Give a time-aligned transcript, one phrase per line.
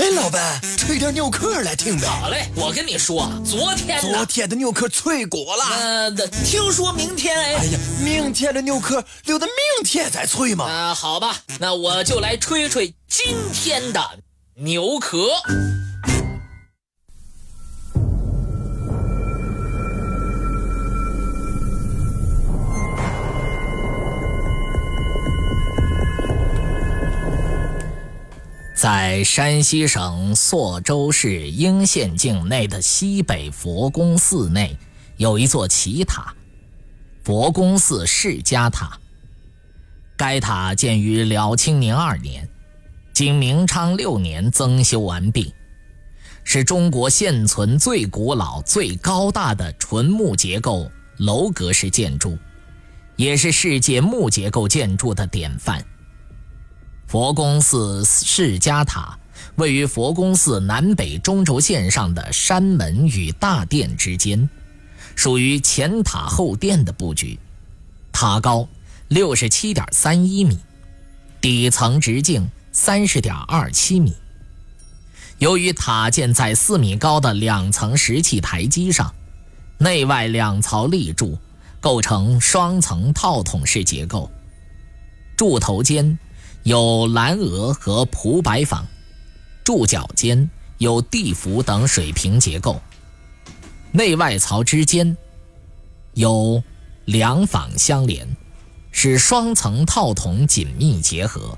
[0.00, 2.06] 哎，老板，吹点牛壳来听呗。
[2.06, 5.62] 好嘞，我跟你说，昨天昨天的牛壳脆骨了。
[5.78, 6.10] 呃，
[6.42, 7.56] 听说明天哎。
[7.56, 10.64] 哎呀，明天的牛壳留到明天再脆嘛。
[10.64, 14.00] 啊，好吧，那我就来吹吹今天的
[14.54, 15.28] 牛壳。
[28.80, 34.74] 在山西省朔州市应县境内的西北佛宫寺内，
[35.18, 36.34] 有一座奇塔——
[37.22, 38.98] 佛宫寺释迦塔。
[40.16, 42.48] 该塔建于辽清宁二年，
[43.12, 45.52] 经明昌六年增修完毕，
[46.42, 52.38] 是中国现存最古老、最高大的纯木结构楼阁式建筑，
[53.16, 55.84] 也是世界木结构建筑的典范。
[57.10, 59.18] 佛宫寺释迦塔
[59.56, 64.48] 位于佛宫寺南北中轴线上的山门与大殿之间，
[65.16, 67.36] 属于前塔后殿的布局。
[68.12, 68.68] 塔高
[69.08, 70.56] 六十七点三一米，
[71.40, 74.14] 底层直径三十点二七米。
[75.38, 79.12] 由于塔建在四米高的两层石砌台基上，
[79.78, 81.36] 内外两槽立柱
[81.80, 84.30] 构成双层套筒式结构，
[85.36, 86.16] 柱头间。
[86.62, 88.86] 有蓝鹅和蒲白坊，
[89.64, 92.80] 柱脚间有地符等水平结构，
[93.92, 95.16] 内外槽之间
[96.14, 96.62] 有
[97.06, 98.28] 两坊相连，
[98.92, 101.56] 使双层套筒紧密结合。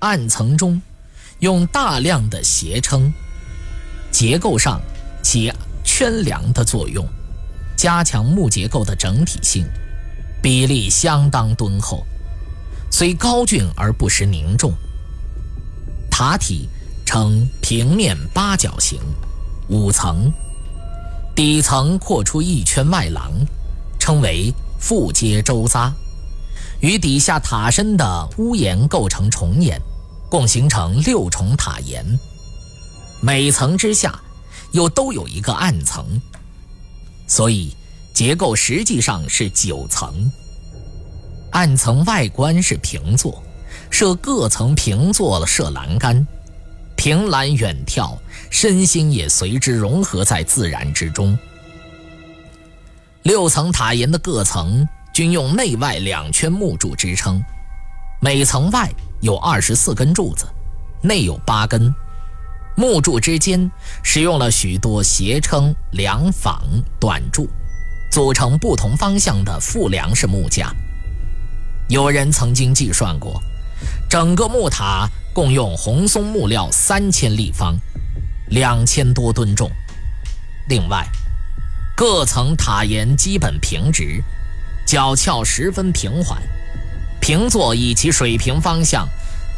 [0.00, 0.80] 暗层中
[1.38, 3.12] 用大量的斜撑，
[4.10, 4.80] 结构上
[5.22, 5.52] 起
[5.84, 7.06] 圈梁的作用，
[7.76, 9.64] 加强木结构的整体性，
[10.42, 12.04] 比例相当敦厚。
[12.90, 14.72] 虽高峻而不失凝重。
[16.10, 16.68] 塔体
[17.06, 19.00] 呈平面八角形，
[19.68, 20.30] 五层，
[21.34, 23.32] 底层扩出一圈外廊，
[23.98, 25.90] 称为复阶周匝，
[26.80, 29.80] 与底下塔身的屋檐构成重檐，
[30.28, 32.04] 共形成六重塔檐。
[33.22, 34.20] 每层之下
[34.72, 36.04] 又都有一个暗层，
[37.26, 37.74] 所以
[38.12, 40.30] 结构实际上是九层。
[41.50, 43.42] 暗层外观是平座，
[43.90, 46.26] 设各层平座设栏杆，
[46.96, 48.16] 凭栏远眺，
[48.50, 51.36] 身心也随之融合在自然之中。
[53.22, 57.42] 六层塔檐的各层均用内外两圈木柱支撑，
[58.20, 58.88] 每层外
[59.20, 60.46] 有二十四根柱子，
[61.02, 61.92] 内有八根，
[62.76, 63.70] 木柱之间
[64.04, 66.62] 使用了许多斜撑、梁坊、
[67.00, 67.48] 短柱，
[68.10, 70.72] 组成不同方向的复梁式木架。
[71.90, 73.42] 有人曾经计算过，
[74.08, 77.76] 整个木塔共用红松木料三千立方，
[78.46, 79.68] 两千多吨重。
[80.68, 81.04] 另外，
[81.96, 84.22] 各层塔檐基本平直，
[84.86, 86.40] 角翘十分平缓，
[87.20, 89.08] 平座以其水平方向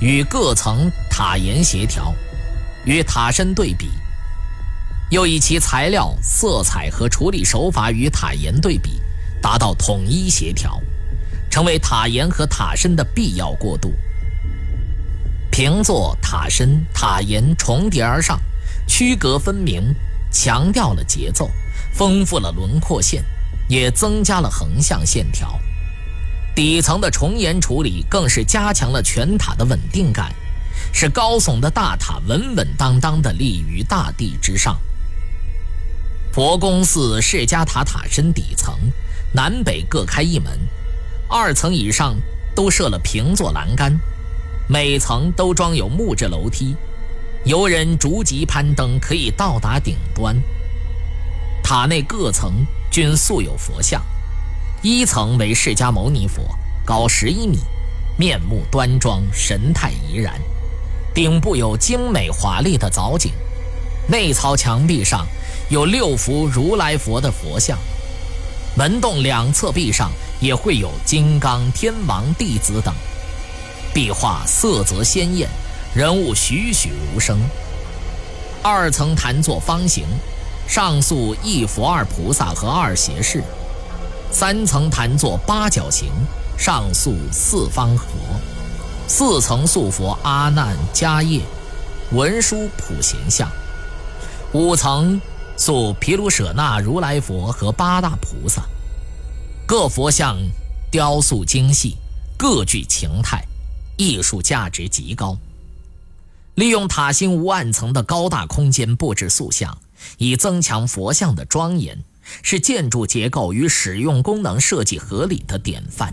[0.00, 2.14] 与各层塔檐协调，
[2.84, 3.90] 与塔身对比，
[5.10, 9.02] 又以其材料、色彩和处理手法与塔檐对比，
[9.42, 10.80] 达到统一协调。
[11.50, 13.92] 成为塔檐和塔身的必要过渡。
[15.50, 18.40] 平座、塔身、塔檐重叠而上，
[18.86, 19.94] 区隔分明，
[20.30, 21.50] 强调了节奏，
[21.92, 23.24] 丰富了轮廓线，
[23.68, 25.60] 也增加了横向线条。
[26.54, 30.32] 底层的重檐处理更是加强了全塔的稳定感，
[30.92, 34.80] 使高耸的大塔稳稳当当地立于大地之上。
[36.32, 38.72] 佛宫寺释迦塔塔身底层
[39.32, 40.58] 南北各开一门。
[41.30, 42.16] 二层以上
[42.56, 43.96] 都设了平座栏杆，
[44.68, 46.74] 每层都装有木质楼梯，
[47.44, 50.36] 游人逐级攀登可以到达顶端。
[51.62, 54.02] 塔内各层均塑有佛像，
[54.82, 56.42] 一层为释迦牟尼佛，
[56.84, 57.58] 高十一米，
[58.18, 60.34] 面目端庄，神态怡然，
[61.14, 63.32] 顶部有精美华丽的藻井，
[64.08, 65.24] 内槽墙壁上
[65.68, 67.78] 有六幅如来佛的佛像。
[68.76, 70.10] 门洞两侧壁上
[70.40, 72.92] 也会有金刚、天王、弟子等
[73.94, 75.48] 壁画，色泽鲜艳，
[75.94, 77.38] 人物栩栩如生。
[78.62, 80.04] 二层坛座方形，
[80.66, 83.40] 上塑一佛二菩萨和二胁侍；
[84.30, 86.10] 三层坛座八角形，
[86.58, 88.04] 上塑四方佛；
[89.06, 91.40] 四层塑佛阿难、迦叶、
[92.12, 93.46] 文殊普贤像；
[94.52, 95.20] 五层。
[95.56, 98.62] 塑毗卢舍那如来佛和八大菩萨，
[99.70, 100.36] 各佛像
[100.90, 101.96] 雕塑精细，
[102.36, 103.40] 各具情态，
[103.96, 105.38] 艺术价值极高。
[106.56, 109.78] 利用塔心无暗层的高大空间布置塑像，
[110.18, 112.02] 以增强佛像的庄严，
[112.42, 116.12] 是建筑结构与使用功能设计合理的典范。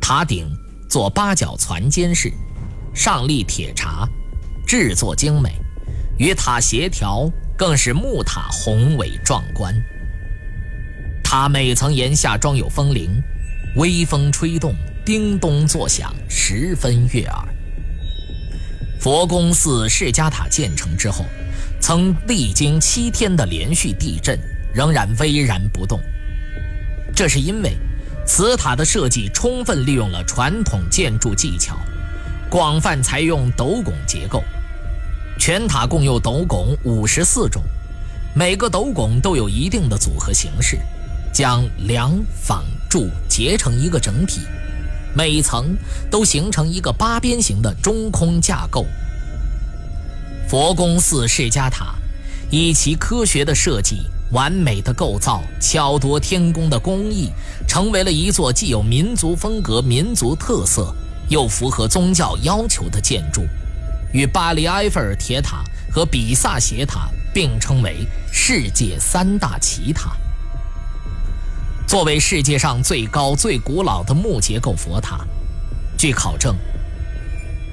[0.00, 0.48] 塔顶
[0.88, 2.32] 做八角攒尖式，
[2.94, 4.08] 上立铁闸，
[4.64, 5.56] 制作精美，
[6.20, 7.28] 与塔协调，
[7.58, 9.74] 更是木塔宏伟壮观。
[11.32, 13.10] 塔每层檐下装有风铃，
[13.76, 17.48] 微风吹动，叮咚作响，十分悦耳。
[19.00, 21.24] 佛宫寺释迦塔建成之后，
[21.80, 24.38] 曾历经七天的连续地震，
[24.74, 25.98] 仍然巍然不动。
[27.16, 27.78] 这是因为
[28.26, 31.78] 此塔的设计充分利用了传统建筑技巧，
[32.50, 34.44] 广泛采用斗拱结构。
[35.38, 37.62] 全塔共有斗拱五十四种，
[38.34, 40.78] 每个斗拱都有一定的组合形式，
[41.32, 44.42] 将梁、坊、柱结成一个整体。
[45.14, 45.76] 每层
[46.10, 48.86] 都形成一个八边形的中空架构。
[50.48, 51.94] 佛宫寺释迦塔
[52.50, 57.30] 以其科学的设计、完美的构造、巧夺天工的工艺，
[57.66, 60.94] 成为了一座既有民族风格、民族特色，
[61.28, 63.42] 又符合宗教要求的建筑，
[64.14, 70.16] 与巴黎埃菲尔铁塔和比萨斜塔并称为世界三大奇塔。
[71.92, 75.26] 作为世界上最高、最古老的木结构佛塔，
[75.98, 76.56] 据考证，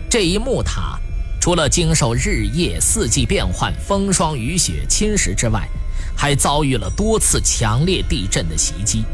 [0.09, 0.99] 这一木塔
[1.39, 5.65] 除了经受日夜、四季变换、风霜雨雪侵蚀之外，
[6.17, 9.05] 还遭遇了多次强烈地震的袭击。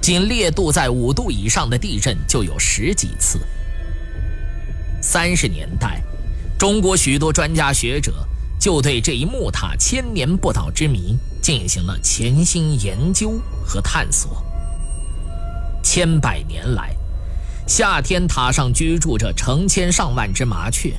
[0.00, 3.38] 仅烈度在五度以上的地震就有十几次。
[5.00, 6.02] 三十年代，
[6.58, 8.26] 中国许多专家学者
[8.64, 11.18] 就对这一木塔千年不倒之谜。
[11.42, 14.42] 进行了潜心研究和探索。
[15.82, 16.96] 千百年来，
[17.68, 20.94] 夏天塔上居住着成千上万只麻雀。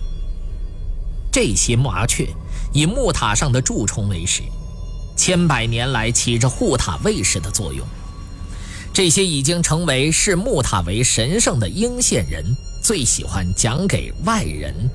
[1.31, 2.27] 这些麻雀
[2.71, 4.43] 以木塔上的蛀虫为食，
[5.17, 7.83] 千百年来起着护塔卫士的作用。
[8.93, 12.45] 这些已经成为视木塔为神圣的应县人
[12.83, 14.87] 最喜欢讲给外人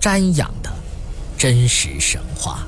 [0.00, 0.72] 瞻仰的
[1.44, 2.66] 真实神话。